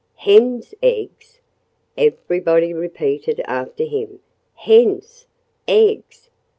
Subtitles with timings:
[0.15, 1.41] "Hens' eggs!"
[1.95, 4.19] everybody repeated after him.
[4.55, 5.27] "Hens'
[5.67, 6.31] eggs!